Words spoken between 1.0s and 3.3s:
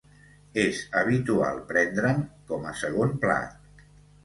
habitual prendre'n com a segon